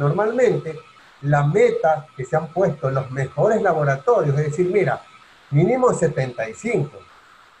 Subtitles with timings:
[0.00, 0.78] Normalmente,
[1.22, 5.02] la meta que se han puesto los mejores laboratorios es decir, mira,
[5.50, 6.88] mínimo 75,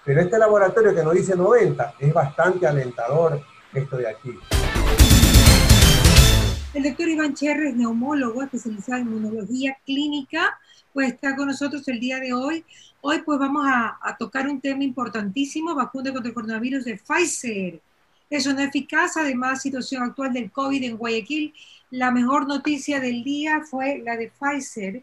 [0.04, 3.42] pero este laboratorio que nos dice 90 es bastante alentador
[3.74, 4.38] esto de aquí.
[6.74, 10.60] El doctor Iván Cherres, neumólogo especializado en inmunología clínica,
[10.92, 12.64] pues está con nosotros el día de hoy.
[13.00, 17.80] Hoy pues vamos a, a tocar un tema importantísimo, vacuna contra el coronavirus de Pfizer.
[18.30, 21.54] Es una eficaz, además, situación actual del COVID en Guayaquil.
[21.90, 25.02] La mejor noticia del día fue la de Pfizer.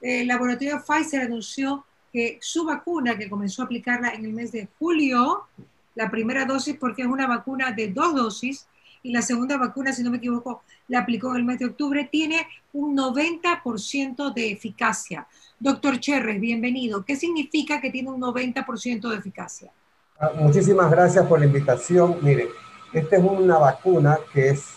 [0.00, 4.68] El laboratorio Pfizer anunció que su vacuna, que comenzó a aplicarla en el mes de
[4.78, 5.46] julio,
[5.94, 8.66] la primera dosis porque es una vacuna de dos dosis,
[9.02, 12.08] y la segunda vacuna, si no me equivoco, la aplicó en el mes de octubre,
[12.10, 15.26] tiene un 90% de eficacia.
[15.60, 17.04] Doctor Cherres, bienvenido.
[17.04, 19.70] ¿Qué significa que tiene un 90% de eficacia?
[20.18, 22.18] Ah, muchísimas gracias por la invitación.
[22.22, 22.48] Mire,
[22.92, 24.76] esta es una vacuna que, es,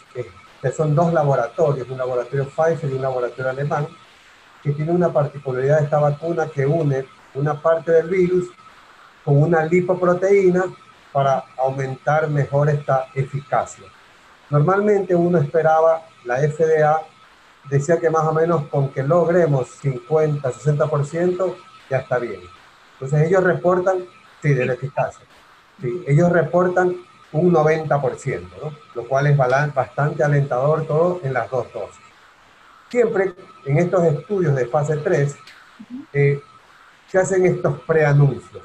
[0.61, 3.87] que son dos laboratorios, un laboratorio Pfizer y un laboratorio alemán,
[4.63, 8.49] que tiene una particularidad de esta vacuna que une una parte del virus
[9.23, 10.63] con una lipoproteína
[11.13, 13.85] para aumentar mejor esta eficacia.
[14.49, 17.01] Normalmente uno esperaba, la FDA
[17.69, 21.55] decía que más o menos con que logremos 50, 60%
[21.91, 22.41] ya está bien.
[22.93, 24.05] Entonces ellos reportan,
[24.41, 25.25] sí, de la eficacia.
[25.81, 26.95] Sí, ellos reportan
[27.31, 28.73] un 90%, ¿no?
[28.95, 32.01] lo cual es bastante alentador todo en las dos dosis.
[32.89, 33.33] Siempre
[33.65, 35.35] en estos estudios de fase 3
[36.13, 36.41] eh,
[37.07, 38.63] se hacen estos preanuncios.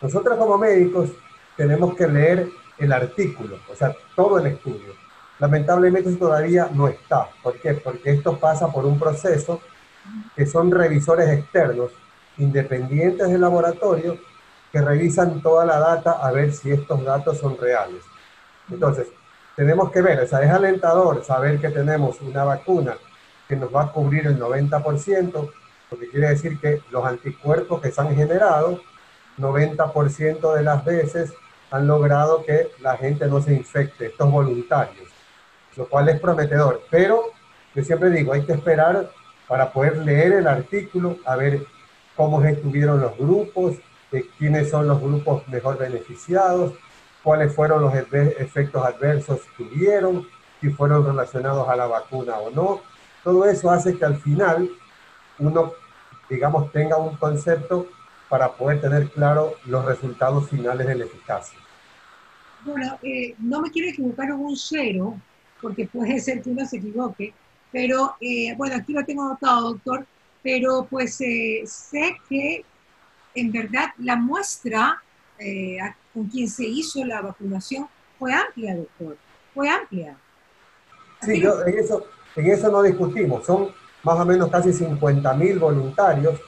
[0.00, 1.10] Nosotros como médicos
[1.56, 4.94] tenemos que leer el artículo, o sea, todo el estudio.
[5.38, 7.28] Lamentablemente todavía no está.
[7.42, 7.74] ¿Por qué?
[7.74, 9.60] Porque esto pasa por un proceso
[10.34, 11.92] que son revisores externos,
[12.38, 14.18] independientes del laboratorio,
[14.72, 18.02] que revisan toda la data a ver si estos datos son reales.
[18.70, 19.08] Entonces,
[19.54, 22.96] tenemos que ver, o sea, es alentador saber que tenemos una vacuna
[23.46, 25.52] que nos va a cubrir el 90%,
[25.90, 28.80] porque quiere decir que los anticuerpos que se han generado,
[29.38, 31.32] 90% de las veces
[31.70, 35.12] han logrado que la gente no se infecte, estos voluntarios
[35.76, 36.82] lo cual es prometedor.
[36.90, 37.22] Pero
[37.74, 39.10] yo siempre digo, hay que esperar
[39.48, 41.64] para poder leer el artículo, a ver
[42.16, 43.76] cómo estuvieron los grupos,
[44.12, 46.74] de quiénes son los grupos mejor beneficiados,
[47.22, 50.28] cuáles fueron los efectos adversos que tuvieron,
[50.60, 52.80] si fueron relacionados a la vacuna o no.
[53.24, 54.70] Todo eso hace que al final
[55.38, 55.72] uno,
[56.28, 57.86] digamos, tenga un concepto
[58.28, 61.58] para poder tener claro los resultados finales de la eficacia.
[62.64, 65.16] Bueno, eh, no me quiero equivocar en un cero,
[65.60, 67.34] porque puede ser que uno se equivoque,
[67.70, 70.06] pero eh, bueno, aquí lo tengo anotado, doctor,
[70.42, 72.64] pero pues eh, sé que
[73.34, 75.02] en verdad la muestra
[75.38, 75.78] eh,
[76.12, 77.88] con quien se hizo la vacunación
[78.18, 79.16] fue amplia, doctor,
[79.54, 80.16] fue amplia.
[81.22, 82.06] sí, yo, en, eso,
[82.36, 83.68] en eso no discutimos, son
[84.02, 86.40] más o menos casi 50 mil voluntarios.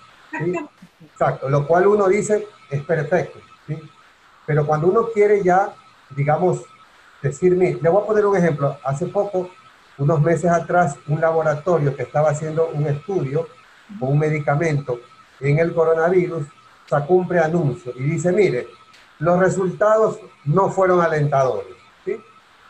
[1.02, 3.78] Exacto, lo cual uno dice es perfecto, ¿sí?
[4.46, 5.74] pero cuando uno quiere ya,
[6.10, 6.62] digamos,
[7.22, 8.76] decirme, le voy a poner un ejemplo.
[8.84, 9.50] Hace poco,
[9.98, 13.48] unos meses atrás, un laboratorio que estaba haciendo un estudio
[13.98, 15.00] con un medicamento
[15.40, 16.46] en el coronavirus
[16.86, 18.68] sacó un preanuncio y dice, mire,
[19.18, 21.74] los resultados no fueron alentadores.
[22.04, 22.16] ¿sí?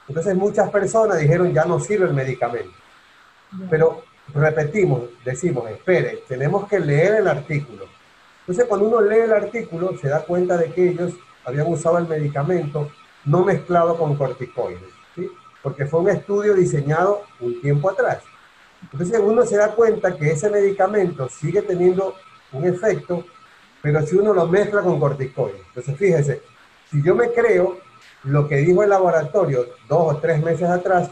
[0.09, 2.75] Entonces muchas personas dijeron, ya no sirve el medicamento.
[3.71, 4.03] Pero
[4.33, 7.87] repetimos, decimos, espere, tenemos que leer el artículo.
[8.41, 11.15] Entonces cuando uno lee el artículo se da cuenta de que ellos
[11.45, 12.91] habían usado el medicamento
[13.25, 15.31] no mezclado con corticoides, ¿sí?
[15.63, 18.23] porque fue un estudio diseñado un tiempo atrás.
[18.83, 22.15] Entonces uno se da cuenta que ese medicamento sigue teniendo
[22.53, 23.25] un efecto,
[23.85, 25.61] pero si uno lo mezcla con corticoides.
[25.69, 26.41] Entonces fíjese,
[26.91, 27.77] si yo me creo
[28.23, 31.11] lo que dijo el laboratorio dos o tres meses atrás,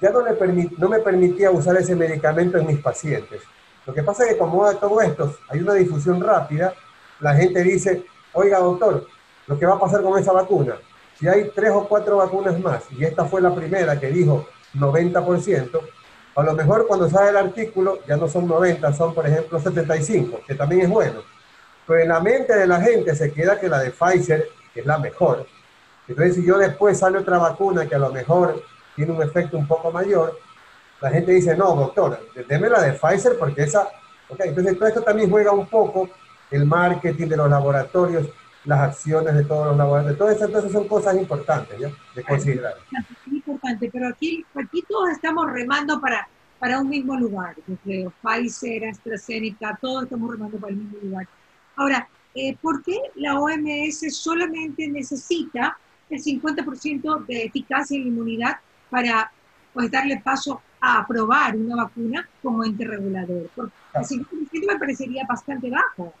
[0.00, 3.42] ya no, me permitía usar ese medicamento en mis pacientes.
[3.86, 6.74] Lo que pasa es que como todo esto hay una difusión rápida,
[7.20, 9.06] la gente dice, oiga doctor,
[9.46, 10.74] lo que va a pasar con esa vacuna,
[11.20, 14.44] si hay tres o cuatro vacunas más, y esta fue la primera que dijo
[14.74, 15.80] 90%,
[16.34, 20.40] a lo mejor cuando sale el artículo ya no son 90, son por ejemplo 75,
[20.48, 21.22] que también es bueno.
[21.86, 24.98] Pero en la mente de la gente se queda que la de Pfizer es la
[24.98, 25.46] mejor.
[26.06, 28.62] Entonces si yo después sale otra vacuna que a lo mejor
[28.96, 30.38] tiene un efecto un poco mayor,
[31.00, 33.88] la gente dice, no, doctor, déme la de Pfizer porque esa...
[34.28, 36.08] Okay, entonces todo esto también juega un poco
[36.50, 38.28] el marketing de los laboratorios
[38.64, 40.18] las acciones de todos los laboratorios.
[40.18, 41.90] Todo eso entonces son cosas importantes ¿ya?
[42.14, 42.74] de considerar.
[43.26, 46.28] Es importante, pero aquí, aquí todos estamos remando para,
[46.58, 48.12] para un mismo lugar, yo.
[48.22, 51.26] Pfizer, AstraZeneca, todos estamos remando para el mismo lugar.
[51.80, 55.78] Ahora, eh, ¿por qué la OMS solamente necesita
[56.10, 58.56] el 50% de eficacia en la inmunidad
[58.90, 59.32] para
[59.72, 63.48] pues, darle paso a aprobar una vacuna como ente regulador.
[63.56, 66.12] Porque el 50% me parecería bastante bajo.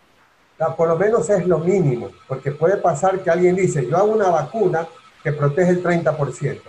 [0.76, 4.30] Por lo menos es lo mínimo, porque puede pasar que alguien dice, yo hago una
[4.30, 4.86] vacuna
[5.22, 6.60] que protege el 30%.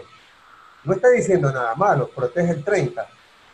[0.84, 3.06] No está diciendo nada malo, protege el 30%,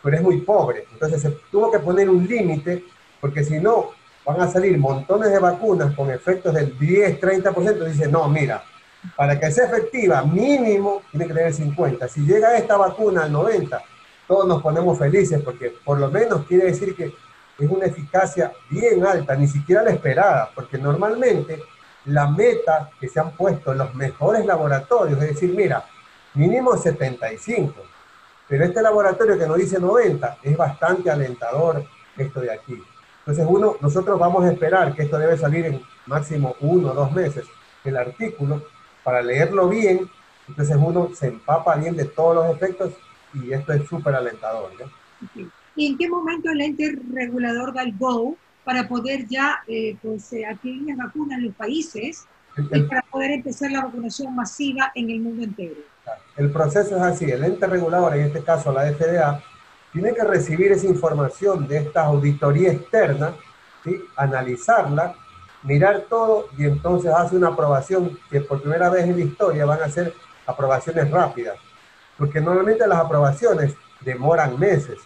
[0.02, 0.86] pero es muy pobre.
[0.92, 2.84] Entonces se tuvo que poner un límite,
[3.20, 3.90] porque si no,
[4.28, 7.84] van a salir montones de vacunas con efectos del 10, 30%.
[7.84, 8.62] Dice, no, mira,
[9.16, 12.06] para que sea efectiva, mínimo tiene que tener 50.
[12.08, 13.82] Si llega esta vacuna al 90,
[14.26, 17.04] todos nos ponemos felices porque por lo menos quiere decir que
[17.58, 21.62] es una eficacia bien alta, ni siquiera la esperada, porque normalmente
[22.04, 25.86] la meta que se han puesto los mejores laboratorios es decir, mira,
[26.34, 27.74] mínimo 75,
[28.46, 31.82] pero este laboratorio que nos dice 90 es bastante alentador
[32.18, 32.78] esto de aquí.
[33.28, 37.12] Entonces uno, nosotros vamos a esperar que esto debe salir en máximo uno o dos
[37.12, 37.44] meses,
[37.84, 38.62] el artículo,
[39.04, 40.08] para leerlo bien,
[40.48, 42.94] entonces uno se empapa bien de todos los efectos
[43.34, 44.70] y esto es súper alentador.
[45.76, 48.34] ¿Y en qué momento el ente regulador da el go
[48.64, 52.24] para poder ya eh, pues, eh, adquirir las vacunas en los países
[52.56, 55.74] y para poder empezar la vacunación masiva en el mundo entero?
[56.38, 59.44] El proceso es así, el ente regulador, en este caso la FDA,
[59.92, 63.34] tiene que recibir esa información de esta auditoría externa,
[63.84, 64.00] ¿sí?
[64.16, 65.14] analizarla,
[65.62, 69.82] mirar todo y entonces hace una aprobación que por primera vez en la historia van
[69.82, 70.14] a ser
[70.46, 71.58] aprobaciones rápidas
[72.18, 74.98] porque normalmente las aprobaciones demoran meses,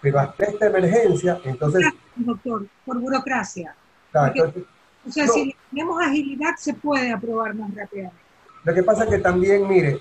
[0.00, 1.84] pero hasta esta emergencia, entonces...
[2.16, 3.76] Doctor, por burocracia.
[4.14, 8.16] o sea, si tenemos agilidad, se puede aprobar más rápidamente.
[8.64, 10.00] Lo que pasa es que también, mire,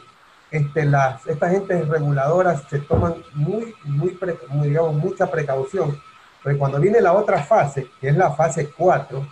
[0.52, 4.18] este, las, estas gentes reguladoras se toman muy, muy,
[4.64, 6.00] digamos, mucha precaución,
[6.42, 9.28] porque cuando viene la otra fase, que es la fase 4,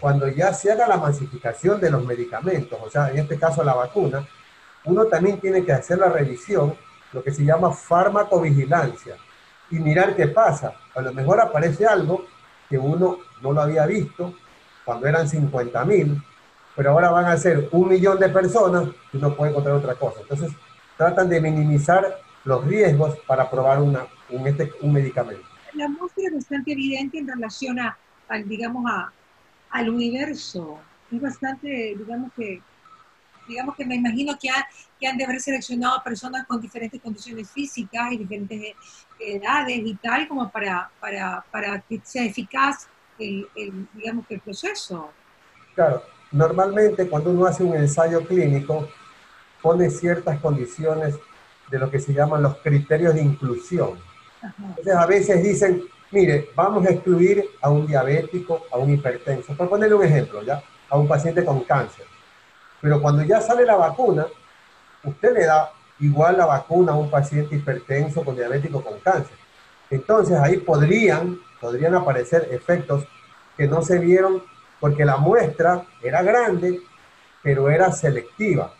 [0.00, 3.74] cuando ya se haga la masificación de los medicamentos, o sea, en este caso la
[3.74, 4.26] vacuna,
[4.84, 6.74] uno también tiene que hacer la revisión,
[7.12, 9.16] lo que se llama farmacovigilancia,
[9.70, 10.74] y mirar qué pasa.
[10.94, 12.26] A lo mejor aparece algo
[12.68, 14.34] que uno no lo había visto
[14.84, 16.22] cuando eran 50 mil,
[16.74, 20.20] pero ahora van a ser un millón de personas y uno puede encontrar otra cosa.
[20.20, 20.52] Entonces,
[20.96, 25.42] tratan de minimizar los riesgos para probar una, un, este, un medicamento.
[25.74, 27.96] La muestra es bastante evidente en relación a,
[28.44, 29.12] digamos, a,
[29.70, 30.78] al universo.
[31.10, 32.62] Es bastante, digamos que
[33.48, 34.48] digamos que me imagino que,
[35.00, 38.74] que han de haber seleccionado personas con diferentes condiciones físicas y diferentes
[39.18, 43.48] edades y tal, como para, para, para que sea eficaz el,
[43.94, 45.10] digamos que el proceso.
[45.74, 48.88] Claro, normalmente cuando uno hace un ensayo clínico,
[49.60, 51.14] pone ciertas condiciones
[51.70, 53.98] de lo que se llaman los criterios de inclusión.
[54.42, 59.68] Entonces a veces dicen, mire, vamos a excluir a un diabético, a un hipertenso, por
[59.68, 60.62] ponerle un ejemplo, ¿ya?
[60.90, 62.06] A un paciente con cáncer.
[62.80, 64.26] Pero cuando ya sale la vacuna,
[65.04, 65.70] usted le da
[66.00, 69.36] igual la vacuna a un paciente hipertenso con diabético con cáncer.
[69.88, 73.04] Entonces ahí podrían, podrían aparecer efectos
[73.56, 74.42] que no se vieron
[74.82, 76.80] porque la muestra era grande,
[77.40, 78.74] pero era selectiva.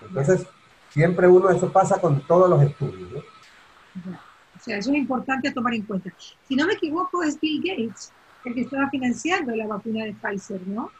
[0.00, 0.46] Entonces,
[0.90, 3.24] siempre uno, eso pasa con todos los estudios.
[4.04, 6.12] O sea, eso es importante tomar en cuenta.
[6.46, 8.12] Si no me equivoco, es Bill Gates
[8.44, 10.92] el que estaba financiando la vacuna de Pfizer, ¿no?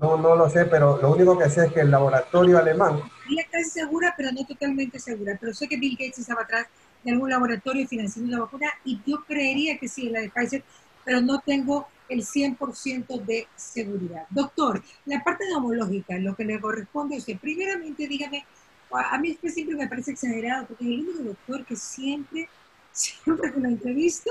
[0.00, 3.02] No, no lo sé, pero lo único que sé es que el laboratorio alemán...
[3.28, 5.36] Estoy casi segura, pero no totalmente segura.
[5.38, 6.68] Pero sé que Bill Gates estaba atrás
[7.04, 10.64] de algún laboratorio financiando la vacuna y yo creería que sí, la de Pfizer,
[11.04, 14.26] pero no tengo el 100% de seguridad.
[14.30, 18.44] Doctor, la parte neumológica, lo que le corresponde es que primeramente dígame,
[18.90, 22.48] a mí que siempre me parece exagerado, porque es el único doctor que siempre
[22.92, 24.30] siempre que lo entrevisto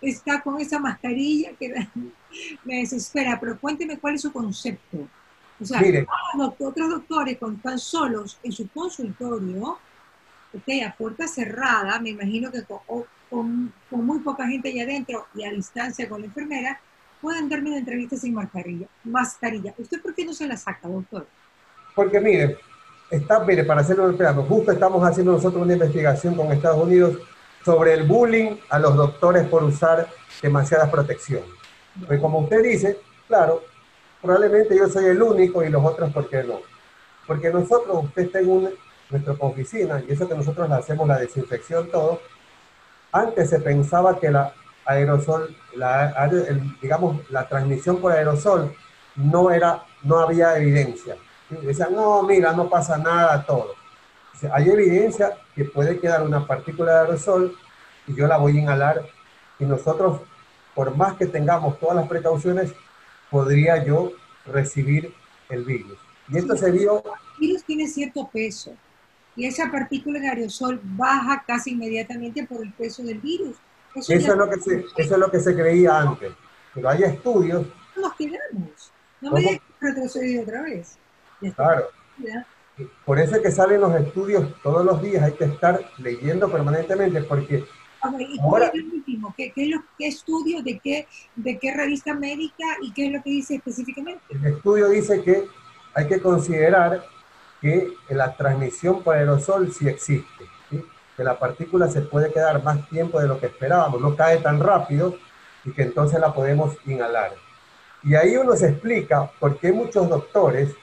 [0.00, 1.74] está con esa mascarilla que
[2.64, 5.08] me desespera, pero cuénteme cuál es su concepto.
[5.60, 5.82] O sea,
[6.58, 9.78] otros doctores cuando están solos en su consultorio,
[10.54, 12.62] ok, a puerta cerrada, me imagino que
[13.28, 16.80] con, muy poca gente allá adentro y a distancia con la enfermera,
[17.20, 18.86] pueden darme una entrevista sin mascarilla.
[19.04, 19.74] mascarilla.
[19.78, 21.26] ¿Usted por qué no se la saca, doctor?
[21.94, 22.58] Porque mire,
[23.10, 27.18] está, mire, para hacerlo esperando, justo estamos haciendo nosotros una investigación con Estados Unidos
[27.64, 30.08] sobre el bullying a los doctores por usar
[30.40, 31.42] demasiada protección.
[32.06, 33.62] Pues como usted dice, claro,
[34.22, 36.60] probablemente yo soy el único y los otros, ¿por qué no?
[37.26, 38.70] Porque nosotros, usted está en
[39.10, 42.20] nuestra oficina, y eso que nosotros hacemos la desinfección todo,
[43.12, 44.52] antes se pensaba que la
[44.88, 46.28] aerosol, la,
[46.82, 48.74] digamos, la transmisión por aerosol
[49.16, 51.16] no era, no había evidencia.
[51.50, 53.78] Decían, no, mira, no pasa nada, todo
[54.52, 57.56] hay evidencia que puede quedar una partícula de aerosol
[58.06, 59.06] y yo la voy a inhalar
[59.58, 60.20] y nosotros,
[60.74, 62.72] por más que tengamos todas las precauciones,
[63.30, 64.12] podría yo
[64.46, 65.12] recibir
[65.48, 65.98] el virus.
[66.28, 67.02] Y esto se vio...
[67.40, 68.72] El virus tiene cierto peso
[69.34, 73.56] y esa partícula de aerosol baja casi inmediatamente por el peso del virus.
[73.94, 76.32] Eso, es, lo que se, eso es lo que se creía antes,
[76.74, 77.66] pero hay estudios...
[77.96, 78.92] Nos quedamos.
[79.20, 80.98] No me dejes retroceder otra vez.
[81.56, 81.88] Claro.
[83.04, 87.22] Por eso es que salen los estudios todos los días, hay que estar leyendo permanentemente
[87.22, 87.64] porque...
[88.20, 89.34] ¿Y cuál es el último?
[89.36, 93.30] ¿Qué, qué, qué estudio, de qué, de qué revista médica y qué es lo que
[93.30, 94.22] dice específicamente?
[94.30, 95.48] El estudio dice que
[95.94, 97.04] hay que considerar
[97.60, 100.44] que la transmisión por aerosol sí existe,
[101.18, 104.60] que la partícula se puede quedar más tiempo de lo que esperábamos, no cae tan
[104.60, 105.16] rápido
[105.64, 107.32] y que entonces la podemos inhalar.
[108.04, 110.76] Y ahí uno se explica por qué muchos doctores,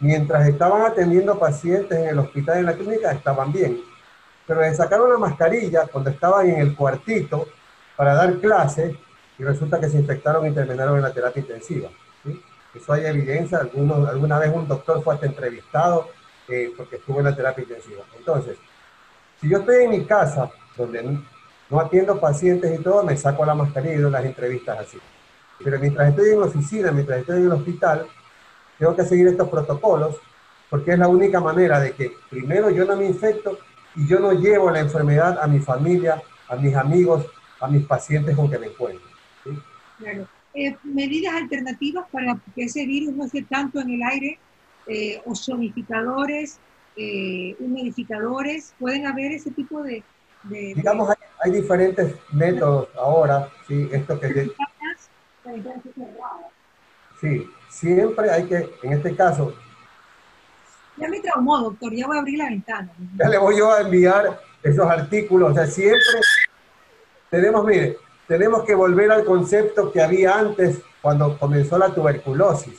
[0.00, 3.80] mientras estaban atendiendo pacientes en el hospital, en la clínica, estaban bien,
[4.44, 7.46] pero les sacaron la mascarilla cuando estaban en el cuartito
[7.96, 8.96] para dar clases
[9.38, 11.90] y resulta que se infectaron y terminaron en la terapia intensiva.
[12.74, 16.08] Eso hay evidencia, algunos, alguna vez un doctor fue hasta entrevistado
[16.48, 18.02] eh, porque estuvo en la terapia intensiva.
[18.18, 18.58] Entonces,
[19.40, 21.18] si yo estoy en mi casa, donde
[21.70, 24.98] no atiendo pacientes y todo, me saco la mascarilla y doy las entrevistas así.
[25.62, 28.06] Pero mientras estoy en la oficina, mientras estoy en el hospital,
[28.78, 30.16] tengo que seguir estos protocolos
[30.70, 33.58] porque es la única manera de que primero yo no me infecto
[33.96, 37.26] y yo no llevo la enfermedad a mi familia, a mis amigos,
[37.60, 39.04] a mis pacientes con que me encuentro.
[39.98, 40.28] Claro.
[40.54, 44.38] Eh, medidas alternativas para que ese virus no esté tanto en el aire,
[44.86, 46.58] eh, ozonificadores,
[47.02, 50.04] eh, humidificadores, pueden haber ese tipo de...
[50.44, 53.88] Digamos, Hay, diferentes métodos ahora, ¿sí?
[53.90, 54.50] Esto que...
[57.20, 59.54] Sí, siempre hay que, en este caso...
[60.98, 62.92] Ya me traumó, doctor, ya voy a abrir la ventana.
[63.16, 66.20] Ya le voy yo a enviar esos artículos, o sea, siempre
[67.30, 72.78] tenemos, mire, tenemos que volver al concepto que había antes cuando comenzó la tuberculosis.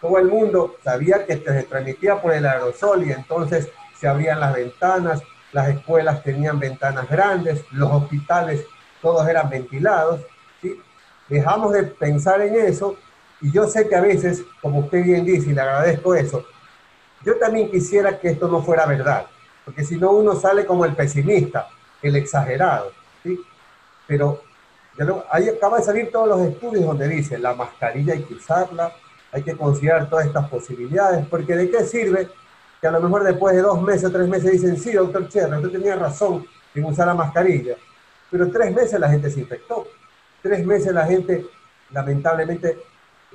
[0.00, 4.54] Todo el mundo sabía que se transmitía por el aerosol y entonces se abrían las
[4.54, 5.22] ventanas,
[5.52, 8.64] las escuelas tenían ventanas grandes, los hospitales
[9.00, 10.20] todos eran ventilados.
[11.28, 12.96] Dejamos de pensar en eso
[13.40, 16.44] y yo sé que a veces, como usted bien dice, y le agradezco eso,
[17.24, 19.26] yo también quisiera que esto no fuera verdad,
[19.64, 21.68] porque si no uno sale como el pesimista,
[22.02, 22.92] el exagerado.
[23.22, 23.40] ¿sí?
[24.06, 24.42] Pero
[25.30, 28.92] ahí acaba de salir todos los estudios donde dice la mascarilla hay que usarla,
[29.32, 32.28] hay que considerar todas estas posibilidades, porque ¿de qué sirve
[32.80, 35.72] que a lo mejor después de dos meses tres meses dicen, sí, doctor Cherra, usted
[35.72, 37.76] tenía razón en usar la mascarilla,
[38.30, 39.86] pero tres meses la gente se infectó,
[40.42, 41.46] tres meses la gente
[41.90, 42.78] lamentablemente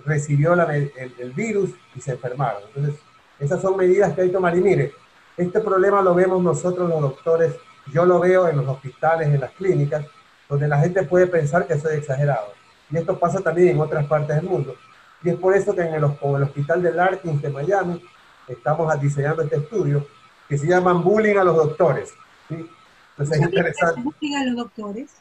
[0.06, 2.64] recibió el, el, virus y se enfermaron.
[2.68, 3.02] Entonces,
[3.40, 4.56] esas son medidas que hay que tomar.
[4.56, 4.94] Y mire,
[5.38, 7.56] este problema lo vemos nosotros los doctores,
[7.92, 10.06] yo lo veo en los hospitales, en las clínicas,
[10.48, 12.54] donde la gente puede pensar que soy exagerado.
[12.90, 14.76] Y esto pasa también en otras partes del mundo.
[15.24, 18.04] Y es por eso que en el, el Hospital de Larkins de Miami
[18.48, 20.06] estamos diseñando este estudio
[20.48, 22.14] que se llama Bullying a los doctores.
[22.50, 22.70] ¿sí?
[23.12, 24.02] Entonces es interesante.
[24.02, 25.12] ¿Bullying a los doctores?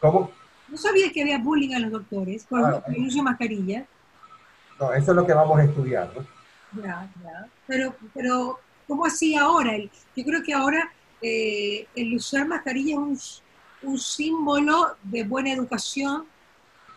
[0.00, 0.30] ¿Cómo?
[0.68, 3.86] No sabía que había bullying a los doctores ah, el uso de mascarilla.
[4.80, 6.10] No, eso es lo que vamos a estudiar.
[6.16, 6.82] ¿no?
[6.82, 7.48] Ya, ya.
[7.66, 9.76] Pero, pero ¿cómo así ahora?
[9.78, 10.90] Yo creo que ahora
[11.22, 13.18] eh, el usar mascarilla es un
[13.82, 16.24] un símbolo de buena educación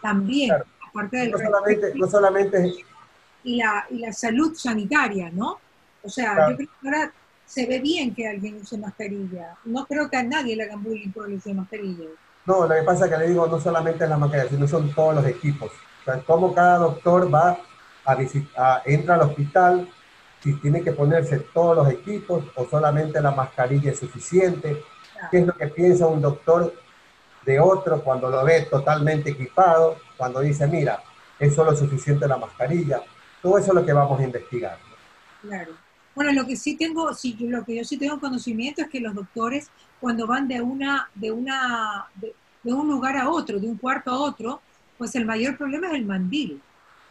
[0.01, 0.51] también,
[0.89, 2.73] aparte del no solamente, no solamente
[3.43, 5.59] y la, y la salud sanitaria, ¿no?
[6.03, 7.13] O sea, yo creo que ahora
[7.45, 9.55] se ve bien que alguien use mascarilla.
[9.65, 12.05] No creo que a nadie le hagan bullying por el uso de mascarilla.
[12.45, 14.93] No, lo que pasa es que le digo, no solamente es la mascarilla, sino son
[14.93, 15.71] todos los equipos.
[16.01, 17.57] O sea, cómo cada doctor va
[18.05, 19.89] a visitar, entra al hospital,
[20.41, 24.81] si tiene que ponerse todos los equipos o solamente la mascarilla es suficiente
[25.29, 26.73] qué es lo que piensa un doctor
[27.45, 31.01] de otro cuando lo ve totalmente equipado, cuando dice, mira,
[31.39, 33.01] es solo suficiente la mascarilla.
[33.41, 34.77] Todo eso es lo que vamos a investigar.
[35.41, 35.71] Claro.
[36.13, 39.15] Bueno, lo que sí tengo, sí, lo que yo sí tengo conocimiento es que los
[39.15, 39.71] doctores
[40.01, 42.33] cuando van de una, de una, de,
[42.73, 44.61] un lugar a otro, de un cuarto a otro,
[44.97, 46.61] pues el mayor problema es el mandil,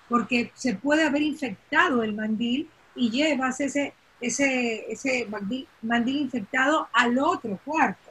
[0.09, 5.27] porque se puede haber infectado el mandil y llevas ese ese, ese
[5.83, 8.11] mandil, infectado al otro cuarto.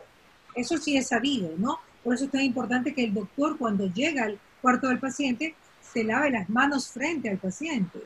[0.56, 1.80] Eso sí es sabido, ¿no?
[2.04, 6.04] Por eso es tan importante que el doctor cuando llega al cuarto del paciente se
[6.04, 8.02] lave las manos frente al paciente,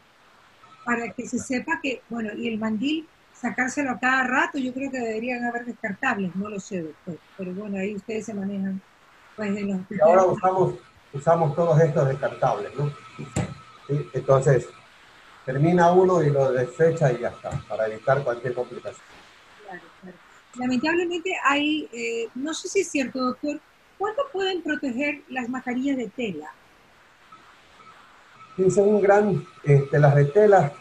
[0.86, 4.92] para que se sepa que, bueno, y el mandil, sacárselo a cada rato, yo creo
[4.92, 8.80] que deberían haber descartables, no lo sé, doctor, pero bueno, ahí ustedes se manejan.
[9.36, 10.76] Pues, en los y ahora usamos,
[11.12, 12.92] usamos todos estos descartables, ¿no?
[14.14, 14.68] Entonces,
[15.44, 19.04] termina uno y lo desecha y ya está, para evitar cualquier complicación.
[19.64, 20.18] Claro, claro.
[20.58, 23.60] Lamentablemente hay, eh, no sé si es cierto, doctor,
[24.02, 26.52] ¿cuánto pueden proteger las mascarillas de tela?
[28.56, 30.74] Fíjense, un gran, este, las de tela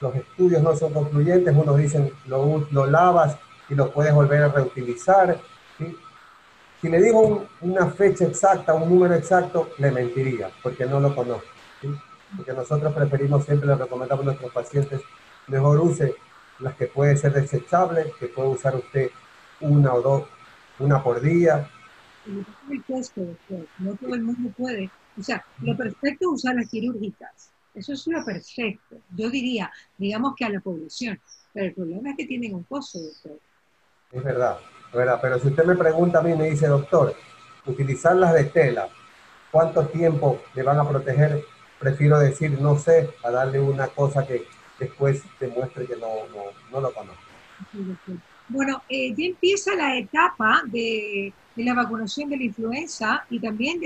[0.00, 3.36] los estudios no son concluyentes, unos dicen lo, lo lavas
[3.68, 5.38] y lo puedes volver a reutilizar.
[6.80, 11.46] Si le digo una fecha exacta, un número exacto, le mentiría, porque no lo conozco.
[12.36, 15.02] Porque nosotros preferimos, siempre le recomendamos a nuestros pacientes,
[15.46, 16.16] mejor use
[16.58, 19.10] las que pueden ser desechables, que puede usar usted
[19.60, 20.22] una o dos,
[20.80, 21.68] una por día.
[22.26, 23.66] El costo, doctor.
[23.78, 24.90] No todo el mundo puede.
[25.18, 27.50] O sea, lo perfecto es usar las quirúrgicas.
[27.74, 28.96] Eso es lo perfecto.
[29.16, 31.18] Yo diría, digamos que a la población.
[31.52, 33.38] Pero el problema es que tienen un costo, doctor.
[34.12, 35.18] Es verdad, es verdad.
[35.20, 37.14] Pero si usted me pregunta a mí, me dice, doctor,
[37.66, 38.88] utilizar las de tela,
[39.50, 41.44] ¿cuánto tiempo le van a proteger?
[41.78, 44.46] Prefiero decir, no sé, a darle una cosa que
[44.78, 46.08] después demuestre que no,
[46.70, 47.22] no, lo conozco.
[48.48, 53.80] Bueno, eh, ya empieza la etapa de, la vacunación de la influenza y también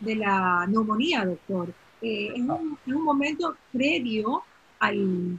[0.00, 1.72] de la neumonía, doctor.
[2.02, 4.42] Eh, es, un, momento previo
[4.78, 5.38] al,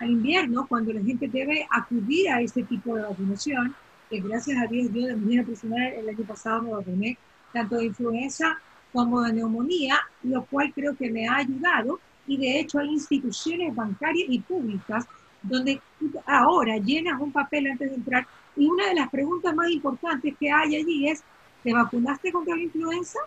[0.00, 3.74] invierno, cuando la gente debe acudir a este tipo de vacunación,
[4.08, 7.18] que gracias a Dios yo de manera personal el año pasado me vacuné
[7.52, 8.58] tanto de influenza
[8.92, 13.74] como de neumonía, lo cual creo que me ha ayudado y de hecho hay instituciones
[13.74, 15.06] bancarias y públicas
[15.42, 15.80] donde
[16.26, 18.26] ahora llenas un papel antes de entrar
[18.56, 21.22] y una de las preguntas más importantes que hay allí es,
[21.62, 23.18] ¿te vacunaste contra la influenza?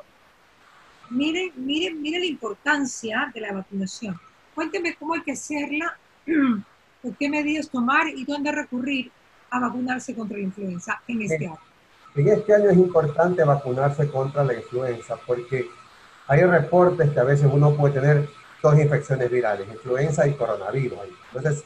[1.10, 4.20] Miren, miren, miren la importancia de la vacunación.
[4.54, 5.98] Cuénteme cómo hay que hacerla,
[7.20, 9.12] qué medidas tomar y dónde recurrir
[9.50, 11.60] a vacunarse contra la influenza en este año.
[12.16, 15.70] En este año es importante vacunarse contra la influenza porque
[16.28, 18.30] hay reportes que a veces uno puede tener
[18.62, 21.00] dos infecciones virales, influenza y coronavirus.
[21.34, 21.64] Entonces,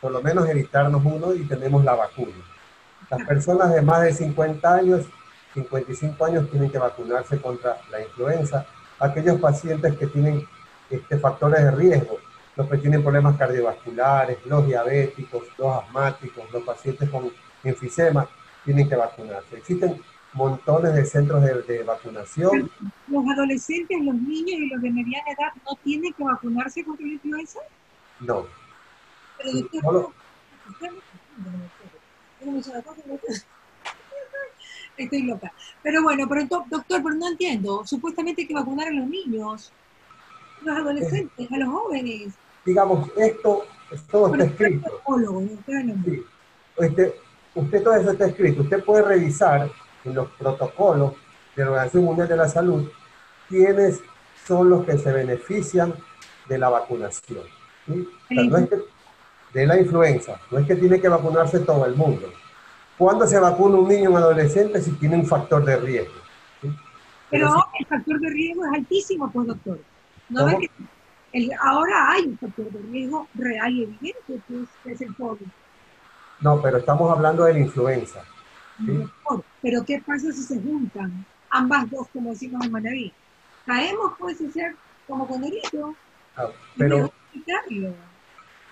[0.00, 2.32] por lo menos evitarnos uno y tenemos la vacuna.
[3.10, 5.06] Las personas de más de 50 años,
[5.54, 8.66] 55 años, tienen que vacunarse contra la influenza.
[8.98, 10.46] Aquellos pacientes que tienen
[10.90, 12.18] este, factores de riesgo,
[12.56, 17.30] los que tienen problemas cardiovasculares, los diabéticos, los asmáticos, los pacientes con
[17.64, 18.28] enfisema,
[18.64, 19.56] tienen que vacunarse.
[19.56, 20.00] Existen
[20.34, 22.70] montones de centros de, vacunación.
[23.08, 27.12] ¿Los adolescentes, los niños y los de mediana edad no tienen que vacunarse contra la
[27.12, 27.60] influenza?
[28.20, 28.46] No.
[34.96, 35.52] Estoy loca.
[35.82, 37.86] Pero bueno, pero doctor, pero no entiendo.
[37.86, 39.72] Supuestamente hay que vacunar a los niños,
[40.60, 42.34] a los adolescentes, a los jóvenes.
[42.64, 43.64] Digamos, esto
[44.10, 45.00] todo está escrito.
[46.04, 46.24] Sí.
[46.78, 47.14] Este,
[47.54, 48.62] usted todo eso está escrito.
[48.62, 49.70] Usted puede revisar
[50.04, 51.14] en los protocolos
[51.54, 52.88] de la Organización Mundial de la Salud
[53.48, 54.00] quiénes
[54.46, 55.94] son los que se benefician
[56.48, 57.44] de la vacunación.
[59.52, 62.30] De la influenza, no es que tiene que vacunarse todo el mundo.
[62.96, 66.20] ¿Cuándo se vacuna un niño o un adolescente si tiene un factor de riesgo?
[67.30, 69.78] Pero el factor de riesgo es altísimo, pues doctor.
[70.28, 70.68] ¿No que
[71.60, 74.40] ahora hay un factor de riesgo real y evidente,
[74.84, 75.46] que es el COVID.
[76.40, 78.22] No, pero estamos hablando de la influenza.
[79.60, 83.12] Pero ¿qué pasa si se juntan ambas dos, como decimos en Manaví?
[83.66, 85.94] Caemos, puede ser como con delito.
[86.36, 87.12] Ah, pero,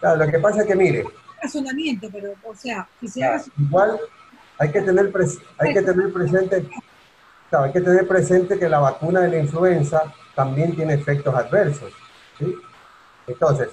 [0.00, 1.04] claro, lo que pasa es que, mire.
[1.42, 3.20] Razonamiento, pero, o sea, si se
[3.59, 4.00] Igual
[4.59, 5.12] hay que tener,
[5.59, 6.68] hay que tener presente.
[7.50, 11.92] hay que tener presente que la vacuna de la influenza también tiene efectos adversos.
[12.38, 12.56] ¿sí?
[13.26, 13.68] Entonces,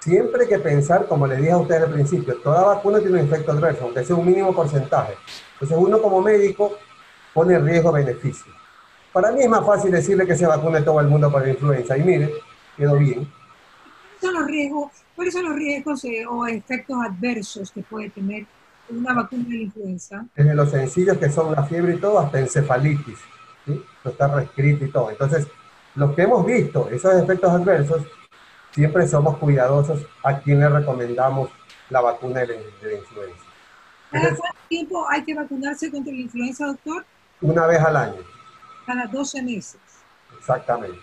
[0.00, 3.26] siempre hay que pensar, como les dije a ustedes al principio, toda vacuna tiene un
[3.26, 5.16] efecto adverso, aunque sea un mínimo porcentaje.
[5.54, 6.76] Entonces uno como médico
[7.32, 8.52] pone riesgo-beneficio.
[9.12, 11.96] Para mí es más fácil decirle que se vacune todo el mundo para la influenza.
[11.96, 12.34] Y mire,
[12.76, 13.30] quedó bien.
[14.20, 18.46] Son los riesgos, ¿Cuáles son los riesgos eh, o efectos adversos que puede tener
[18.88, 20.26] una vacuna de influenza?
[20.34, 23.18] Desde los sencillos que son la fiebre y todo, hasta encefalitis.
[23.66, 23.84] ¿sí?
[24.04, 25.10] está reescrito y todo.
[25.10, 25.46] Entonces,
[25.94, 28.02] los que hemos visto, esos efectos adversos,
[28.72, 31.50] siempre somos cuidadosos a quien le recomendamos
[31.90, 33.44] la vacuna de la, influenza.
[34.10, 37.04] ¿Cada cuánto tiempo hay que vacunarse contra la influenza, doctor?
[37.40, 38.20] Una vez al año.
[38.86, 39.80] Cada 12 meses.
[40.38, 40.98] Exactamente.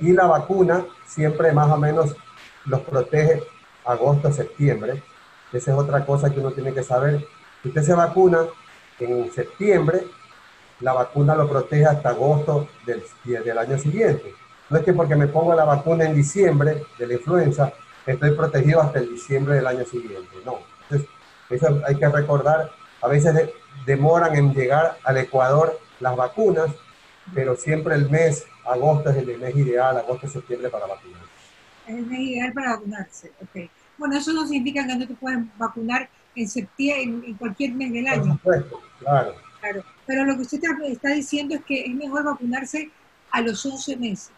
[0.00, 2.16] Y la vacuna siempre más o menos
[2.66, 3.42] los protege
[3.84, 5.02] agosto, septiembre.
[5.52, 7.26] Esa es otra cosa que uno tiene que saber.
[7.62, 8.46] Si usted se vacuna
[8.98, 10.06] en septiembre,
[10.80, 14.34] la vacuna lo protege hasta agosto del, del año siguiente.
[14.68, 17.72] No es que porque me pongo la vacuna en diciembre de la influenza,
[18.06, 20.36] estoy protegido hasta el diciembre del año siguiente.
[20.44, 20.58] No.
[21.50, 22.70] Eso hay que recordar.
[23.02, 23.50] A veces
[23.84, 26.70] demoran en llegar al Ecuador las vacunas,
[27.34, 31.20] pero siempre el mes, agosto es el mes ideal, agosto, septiembre para vacunar.
[31.90, 33.68] Es el mes ideal para vacunarse, ok.
[33.98, 38.06] Bueno, eso no significa que no te pueden vacunar en septiembre, en, cualquier mes del
[38.06, 38.22] año.
[38.22, 39.34] Por supuesto, claro.
[39.60, 42.90] Claro, pero lo que usted está diciendo es que es mejor vacunarse
[43.32, 44.30] a los 11 meses.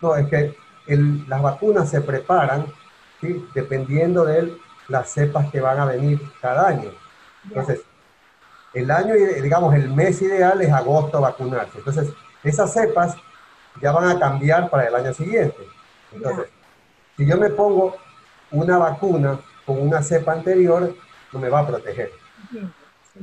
[0.00, 0.56] No, es que
[1.28, 2.66] las vacunas se preparan
[3.20, 3.44] ¿sí?
[3.54, 4.56] dependiendo de
[4.88, 6.90] las cepas que van a venir cada año.
[7.44, 7.82] Entonces,
[8.72, 11.78] el año, digamos, el mes ideal es agosto vacunarse.
[11.78, 12.08] Entonces,
[12.42, 13.16] esas cepas
[13.82, 15.58] ya van a cambiar para el año siguiente.
[16.12, 16.46] Entonces,
[17.20, 17.96] si yo me pongo
[18.50, 20.96] una vacuna con una cepa anterior,
[21.34, 22.10] no me va a proteger.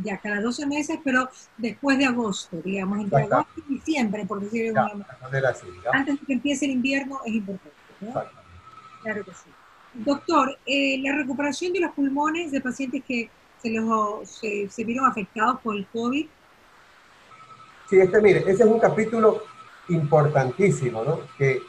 [0.03, 4.67] Ya, cada 12 meses, pero después de agosto, digamos, entre agosto y diciembre, por decirlo
[4.67, 5.55] de manera.
[5.91, 7.75] Antes de que empiece el invierno es importante.
[9.01, 9.49] Claro que sí.
[9.95, 15.07] Doctor, eh, la recuperación de los pulmones de pacientes que se, los, se, se vieron
[15.07, 16.27] afectados por el COVID.
[17.89, 19.41] Sí, este, mire, ese es un capítulo
[19.89, 21.21] importantísimo, ¿no?
[21.35, 21.63] Que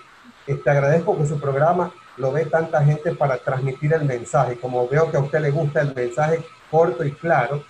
[0.45, 4.59] te agradezco que su programa lo ve tanta gente para transmitir el mensaje.
[4.59, 7.65] Como veo que a usted le gusta el mensaje corto y claro,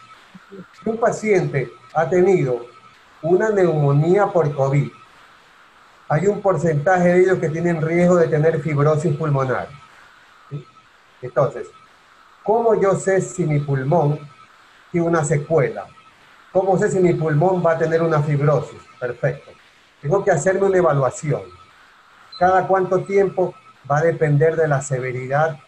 [0.50, 2.66] si un paciente ha tenido
[3.22, 4.90] una neumonía por COVID,
[6.08, 9.68] hay un porcentaje de ellos que tienen riesgo de tener fibrosis pulmonar.
[11.20, 11.68] Entonces,
[12.42, 14.18] ¿cómo yo sé si mi pulmón
[14.90, 15.86] tiene una secuela?
[16.52, 18.80] ¿Cómo sé si mi pulmón va a tener una fibrosis?
[18.98, 19.50] Perfecto.
[20.00, 21.42] Tengo que hacerme una evaluación.
[22.38, 23.54] Cada cuánto tiempo
[23.90, 25.58] va a depender de la severidad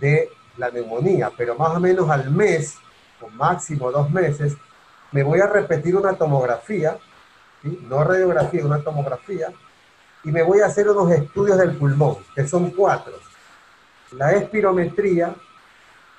[0.00, 2.76] de la neumonía, pero más o menos al mes,
[3.20, 4.56] o máximo dos meses,
[5.12, 6.98] me voy a repetir una tomografía,
[7.62, 9.48] no radiografía, una tomografía,
[10.24, 13.14] y me voy a hacer unos estudios del pulmón, que son cuatro.
[14.12, 15.34] La espirometría,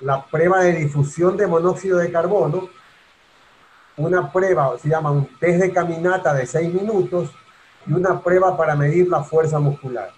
[0.00, 2.68] la prueba de difusión de monóxido de carbono,
[3.96, 7.30] una prueba, se llama un test de caminata de seis minutos
[7.86, 10.10] y una prueba para medir la fuerza muscular.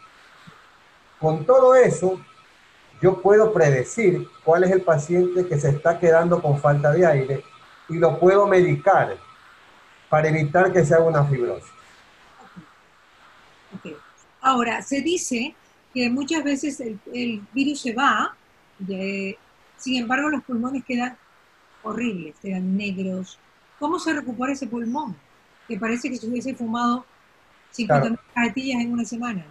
[1.21, 2.21] Con todo eso,
[3.01, 7.45] yo puedo predecir cuál es el paciente que se está quedando con falta de aire
[7.89, 9.17] y lo puedo medicar
[10.09, 11.71] para evitar que se haga una fibrosis.
[14.41, 15.55] Ahora, se dice
[15.93, 18.37] que muchas veces el, virus se va,
[19.77, 21.17] sin embargo los pulmones quedan
[21.83, 23.39] horribles, quedan negros.
[23.79, 25.17] ¿Cómo se recupera ese pulmón?
[25.67, 27.05] Que parece que se hubiese fumado
[27.71, 29.45] 50 cajetillas en una semana.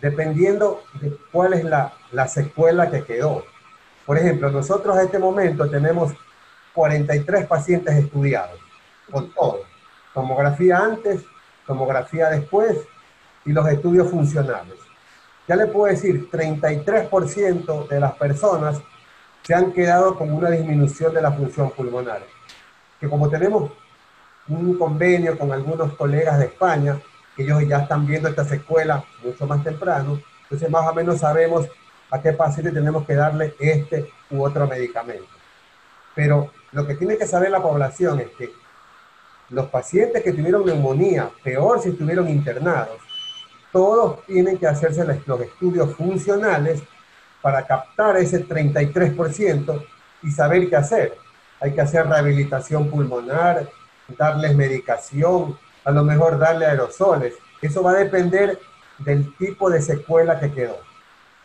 [0.00, 3.44] Dependiendo de cuál es la, la secuela que quedó.
[4.06, 6.12] Por ejemplo, nosotros a este momento tenemos
[6.74, 8.60] 43 pacientes estudiados,
[9.10, 9.60] con todo.
[10.12, 11.22] Tomografía antes,
[11.66, 12.78] tomografía después,
[13.44, 14.74] y los estudios funcionales.
[15.46, 18.80] Ya le puedo decir, 33% de las personas
[19.42, 22.22] se han quedado con una disminución de la función pulmonar.
[22.98, 23.70] Que como tenemos
[24.48, 26.98] un convenio con algunos colegas de España,
[27.36, 31.66] ellos ya están viendo esta secuela mucho más temprano, entonces más o menos sabemos
[32.10, 35.26] a qué paciente tenemos que darle este u otro medicamento.
[36.14, 38.52] Pero lo que tiene que saber la población es que
[39.50, 42.98] los pacientes que tuvieron neumonía, peor si estuvieron internados,
[43.72, 46.82] todos tienen que hacerse los estudios funcionales
[47.42, 49.84] para captar ese 33%
[50.22, 51.18] y saber qué hacer.
[51.60, 53.68] Hay que hacer rehabilitación pulmonar,
[54.16, 57.34] darles medicación, a lo mejor darle aerosoles.
[57.60, 58.58] Eso va a depender
[58.98, 60.78] del tipo de secuela que quedó.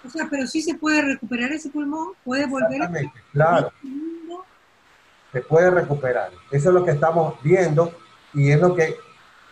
[0.05, 2.73] O sea, pero sí se puede recuperar ese pulmón, puede volver.
[2.73, 3.71] Exactamente, claro.
[5.31, 6.31] Se puede recuperar.
[6.51, 7.93] Eso es lo que estamos viendo
[8.33, 8.97] y es lo que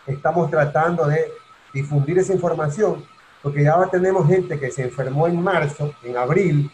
[0.07, 1.31] estamos tratando de
[1.73, 3.05] difundir esa información,
[3.41, 6.71] porque ya tenemos gente que se enfermó en marzo, en abril,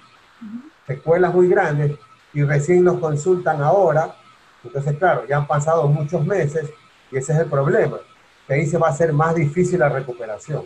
[0.86, 1.98] secuelas muy grandes,
[2.34, 4.16] y recién nos consultan ahora.
[4.64, 6.70] Entonces, claro, ya han pasado muchos meses
[7.14, 8.00] y ese es el problema,
[8.48, 10.66] que ahí se va a hacer más difícil la recuperación.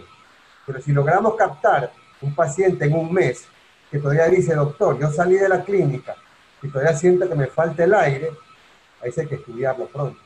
[0.65, 3.45] Pero si logramos captar un paciente en un mes
[3.91, 6.15] que todavía dice, doctor, yo salí de la clínica
[6.61, 8.31] y todavía siento que me falta el aire,
[9.01, 10.19] ahí hay que estudiarlo pronto.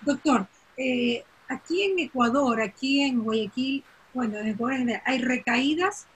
[0.00, 3.82] Doctor, eh, aquí en Ecuador, aquí en Guayaquil,
[4.14, 6.06] bueno, en Ecuador hay recaídas,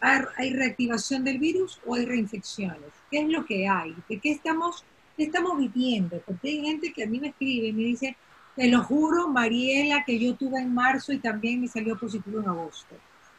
[0.00, 2.90] hay, reactivación del virus o hay reinfecciones.
[3.10, 3.94] ¿Qué es lo que hay?
[4.08, 4.84] ¿De qué estamos,
[5.16, 6.20] qué estamos viviendo?
[6.24, 8.16] Porque hay gente que a mí me escribe y me dice,
[8.56, 12.48] te lo juro, Mariela, que yo tuve en marzo y también me salió positivo en
[12.48, 12.94] agosto.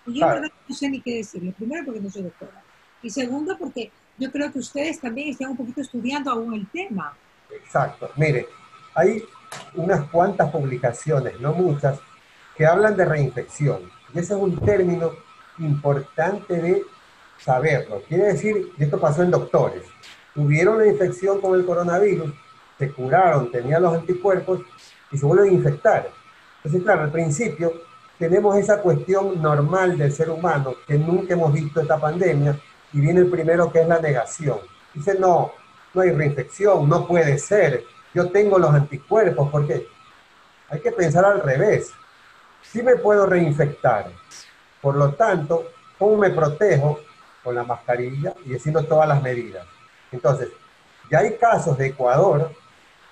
[0.06, 1.54] Y yo verdad no sé ni qué decirle.
[1.54, 2.64] Primero porque no soy doctora.
[3.02, 7.16] Y segundo porque yo creo que ustedes también están un poquito estudiando aún el tema.
[7.52, 8.10] Exacto.
[8.16, 8.48] Mire,
[8.96, 9.24] hay
[9.76, 12.00] unas cuantas publicaciones, no muchas,
[12.56, 13.82] que hablan de reinfección.
[14.14, 15.12] Y ese es un término
[15.60, 16.84] importante de
[17.38, 18.02] saberlo.
[18.08, 19.84] Quiere decir, y esto pasó en doctores,
[20.34, 22.34] tuvieron la infección con el coronavirus,
[22.78, 24.62] se curaron, tenían los anticuerpos
[25.12, 26.10] y se vuelven a infectar.
[26.58, 27.74] Entonces, claro, al principio
[28.18, 32.60] tenemos esa cuestión normal del ser humano que nunca hemos visto esta pandemia
[32.94, 34.60] y viene el primero que es la negación.
[34.94, 35.52] Dice, no,
[35.94, 37.84] no hay reinfección, no puede ser,
[38.14, 39.88] yo tengo los anticuerpos, porque
[40.70, 41.92] hay que pensar al revés.
[42.62, 44.12] Si me puedo reinfectar,
[44.82, 47.00] por lo tanto, ¿cómo me protejo
[47.44, 49.68] con la mascarilla y haciendo todas las medidas.
[50.12, 50.50] Entonces,
[51.12, 52.52] ya hay casos de Ecuador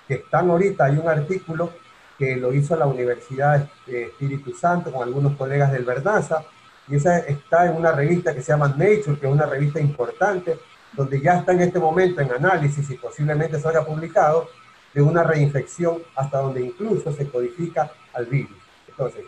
[0.06, 1.72] que están ahorita, hay un artículo
[2.18, 6.44] que lo hizo la Universidad de Espíritu Santo con algunos colegas del Verdaza,
[6.88, 10.58] y esa está en una revista que se llama Nature, que es una revista importante,
[10.92, 14.48] donde ya está en este momento en análisis y posiblemente se haya publicado
[14.92, 18.58] de una reinfección hasta donde incluso se codifica al virus.
[18.88, 19.24] Entonces,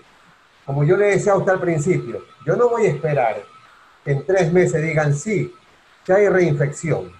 [0.66, 3.42] como yo le decía a usted al principio, yo no voy a esperar
[4.04, 5.54] que en tres meses digan sí,
[6.04, 7.10] que hay reinfección,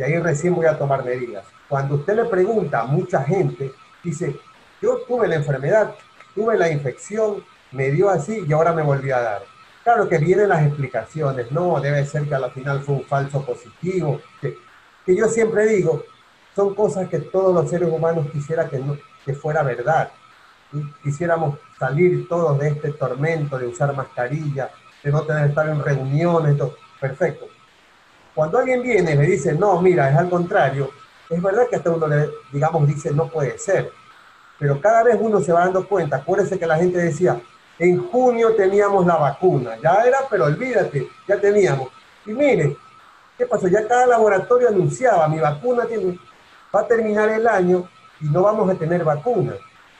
[0.00, 1.44] y ahí recién voy a tomar medidas.
[1.68, 3.70] Cuando usted le pregunta a mucha gente,
[4.02, 4.34] dice,
[4.80, 5.94] yo tuve la enfermedad,
[6.34, 9.42] tuve la infección, me dio así y ahora me volví a dar.
[9.84, 13.44] Claro que vienen las explicaciones, no, debe ser que a la final fue un falso
[13.44, 14.56] positivo, que,
[15.06, 16.02] yo siempre digo,
[16.56, 18.82] son cosas que todos los seres humanos quisiera que,
[19.26, 20.10] que fuera verdad.
[21.02, 24.70] Quisiéramos salir todos de este tormento de usar mascarilla,
[25.04, 26.74] de no tener que estar en reuniones, todo.
[26.98, 27.59] perfecto.
[28.34, 30.90] Cuando alguien viene y le dice, no, mira, es al contrario,
[31.28, 33.92] es verdad que hasta uno le, digamos, dice, no puede ser.
[34.58, 37.40] Pero cada vez uno se va dando cuenta, acuérdense que la gente decía,
[37.78, 41.88] en junio teníamos la vacuna, ya era, pero olvídate, ya teníamos.
[42.26, 42.76] Y mire,
[43.38, 43.68] ¿qué pasó?
[43.68, 46.18] Ya cada laboratorio anunciaba, mi vacuna tiene,
[46.74, 47.88] va a terminar el año
[48.20, 49.54] y no vamos a tener vacuna.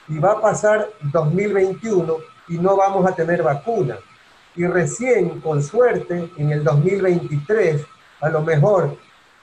[0.07, 2.17] Y va a pasar 2021
[2.49, 3.97] y no vamos a tener vacuna.
[4.55, 7.85] Y recién, con suerte, en el 2023,
[8.21, 8.97] a lo mejor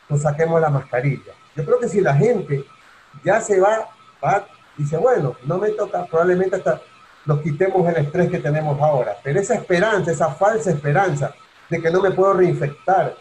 [0.09, 1.33] nos saquemos la mascarilla.
[1.55, 2.65] Yo creo que si la gente
[3.25, 3.89] ya se va,
[4.25, 6.81] va, dice, bueno, no me toca, probablemente hasta
[7.27, 9.17] nos quitemos el estrés que tenemos ahora.
[9.23, 11.35] Pero esa esperanza, esa falsa esperanza
[11.69, 13.15] de que no me puedo reinfectar,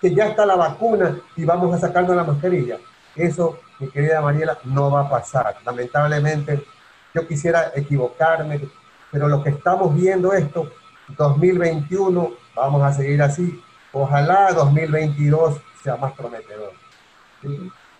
[0.00, 2.78] que ya está la vacuna y vamos a sacarnos la mascarilla,
[3.14, 5.56] eso, mi querida Mariela, no va a pasar.
[5.64, 6.64] Lamentablemente,
[7.14, 8.68] yo quisiera equivocarme,
[9.10, 10.72] pero lo que estamos viendo esto,
[11.16, 13.62] 2021, vamos a seguir así.
[13.92, 16.72] Ojalá 2022 sea más prometedor.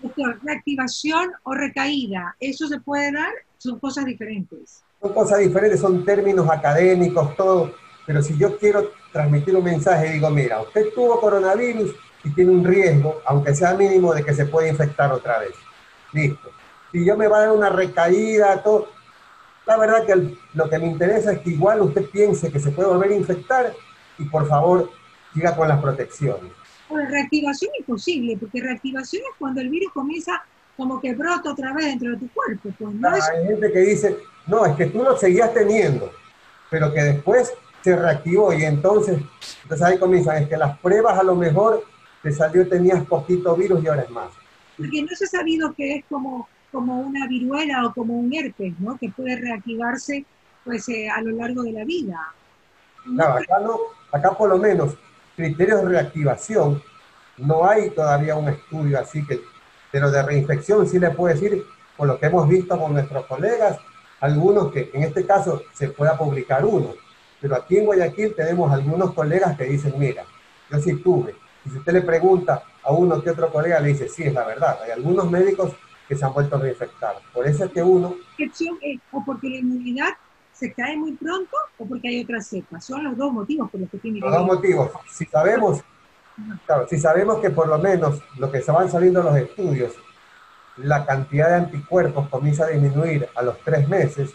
[0.00, 3.32] Doctor, reactivación o recaída, ¿eso se puede dar?
[3.58, 4.82] Son cosas diferentes.
[5.00, 7.72] Son cosas diferentes, son términos académicos, todo.
[8.06, 12.64] Pero si yo quiero transmitir un mensaje, digo, mira, usted tuvo coronavirus y tiene un
[12.64, 15.52] riesgo, aunque sea mínimo, de que se pueda infectar otra vez.
[16.12, 16.50] Listo.
[16.90, 18.88] Si yo me va a dar una recaída, todo.
[19.66, 22.88] La verdad que lo que me interesa es que igual usted piense que se puede
[22.88, 23.72] volver a infectar
[24.18, 24.90] y por favor
[25.32, 26.52] siga con las protecciones.
[26.88, 30.42] Bueno, reactivación es posible, porque reactivación es cuando el virus comienza
[30.76, 32.70] como que brota otra vez dentro de tu cuerpo.
[32.78, 33.08] Pues, ¿no?
[33.08, 36.12] Hay gente que dice, no, es que tú lo seguías teniendo,
[36.70, 39.18] pero que después se reactivó y entonces,
[39.62, 41.84] entonces ahí comienzan, es que las pruebas a lo mejor
[42.22, 44.30] te salió, tenías poquito virus y ahora es más.
[44.76, 48.78] Porque no se ha sabido que es como, como una viruela o como un herpes,
[48.78, 48.96] ¿no?
[48.98, 50.24] Que puede reactivarse
[50.64, 52.32] pues eh, a lo largo de la vida.
[53.04, 53.78] Claro, acá, no,
[54.12, 54.96] acá por lo menos
[55.36, 56.82] criterios de reactivación,
[57.38, 59.40] no hay todavía un estudio así que,
[59.90, 61.64] pero de reinfección sí le puedo decir,
[61.96, 63.78] por lo que hemos visto con nuestros colegas,
[64.20, 66.94] algunos que en este caso se pueda publicar uno,
[67.40, 70.24] pero aquí en Guayaquil tenemos algunos colegas que dicen, mira,
[70.70, 71.34] yo sí tuve.
[71.64, 74.44] Y si usted le pregunta a uno que otro colega, le dice, sí, es la
[74.44, 74.78] verdad.
[74.84, 75.72] Hay algunos médicos
[76.08, 77.16] que se han vuelto a reinfectar.
[77.32, 78.14] Por eso es que uno...
[79.10, 80.10] O porque la inmunidad
[80.62, 82.80] se cae muy pronto o porque hay otra cepa.
[82.80, 84.90] Son los dos motivos por los que tiene que Los dos motivos.
[85.10, 85.80] Si sabemos,
[86.66, 89.92] claro, si sabemos que por lo menos lo que se van saliendo los estudios
[90.76, 94.30] la cantidad de anticuerpos comienza a disminuir a los tres meses,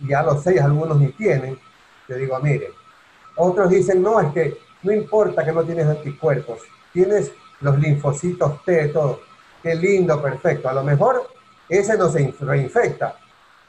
[0.00, 1.58] y a los seis algunos ni tienen,
[2.08, 2.68] yo digo, mire,
[3.36, 6.60] otros dicen, no, es que no importa que no tienes anticuerpos,
[6.92, 9.20] tienes los linfocitos T, todo,
[9.62, 11.26] qué lindo, perfecto, a lo mejor
[11.68, 13.16] ese no se reinfecta,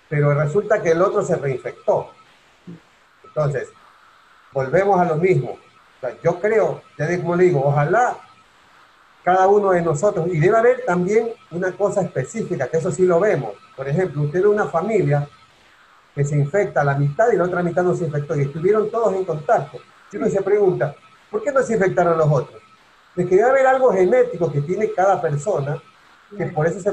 [0.09, 2.11] pero resulta que el otro se reinfectó.
[3.23, 3.69] Entonces,
[4.51, 5.57] volvemos a lo mismo.
[6.23, 8.17] yo creo, ya como digo, ojalá
[9.23, 10.27] cada uno de nosotros.
[10.27, 13.53] Y debe haber también una cosa específica, que eso sí lo vemos.
[13.75, 15.27] Por ejemplo, usted ve una familia
[16.13, 19.13] que se infecta la mitad y la otra mitad no se infectó y estuvieron todos
[19.15, 19.79] en contacto.
[20.11, 20.93] Y uno se pregunta,
[21.31, 22.61] ¿por qué no se infectaron los otros?
[23.15, 25.81] Es que debe haber algo genético que tiene cada persona
[26.37, 26.91] que por eso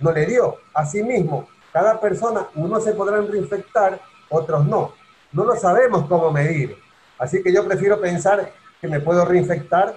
[0.00, 0.56] no le dio.
[0.72, 4.94] Asimismo, cada persona, unos se podrán reinfectar, otros no.
[5.32, 6.76] No lo sabemos cómo medir.
[7.18, 9.94] Así que yo prefiero pensar que me puedo reinfectar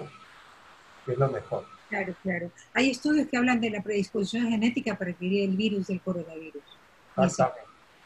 [1.04, 1.64] que es lo mejor.
[1.88, 2.50] Claro, claro.
[2.74, 6.62] Hay estudios que hablan de la predisposición genética para adquirir el virus del coronavirus.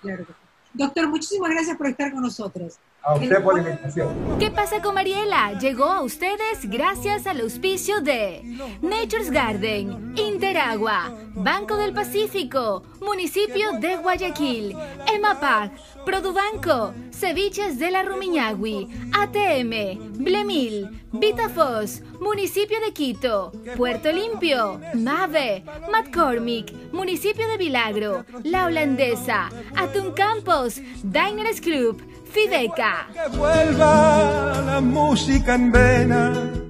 [0.00, 0.26] Claro.
[0.74, 2.79] Doctor, muchísimas gracias por estar con nosotros.
[3.07, 4.09] A usted por la invitación.
[4.40, 5.57] ¿Qué pasa con Mariela?
[5.61, 8.42] Llegó a ustedes gracias al auspicio de
[8.83, 14.77] Nature's Garden, Interagua, Banco del Pacífico, Municipio de Guayaquil,
[15.14, 15.73] EMAPAC,
[16.05, 26.73] Produbanco, Ceviches de la Rumiñahui, ATM, Blemil, Vitafos, Municipio de Quito, Puerto Limpio, MAVE, McCormick,
[26.92, 32.03] Municipio de Vilagro, La Holandesa, Atún Campos, Diners Club,
[32.37, 33.09] Fideca.
[33.14, 36.66] Que vuelva la música en vena